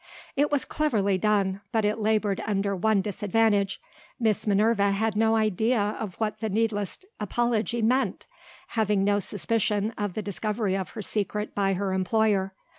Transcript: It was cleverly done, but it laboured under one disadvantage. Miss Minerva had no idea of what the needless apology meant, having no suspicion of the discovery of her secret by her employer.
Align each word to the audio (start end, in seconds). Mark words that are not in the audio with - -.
It 0.35 0.51
was 0.51 0.65
cleverly 0.65 1.19
done, 1.19 1.61
but 1.71 1.85
it 1.85 1.99
laboured 1.99 2.41
under 2.47 2.75
one 2.75 3.01
disadvantage. 3.01 3.79
Miss 4.19 4.47
Minerva 4.47 4.89
had 4.89 5.15
no 5.15 5.35
idea 5.35 5.79
of 5.99 6.15
what 6.15 6.39
the 6.39 6.49
needless 6.49 6.97
apology 7.19 7.83
meant, 7.83 8.25
having 8.69 9.03
no 9.03 9.19
suspicion 9.19 9.91
of 9.99 10.15
the 10.15 10.23
discovery 10.23 10.75
of 10.75 10.89
her 10.97 11.03
secret 11.03 11.53
by 11.53 11.73
her 11.73 11.93
employer. 11.93 12.55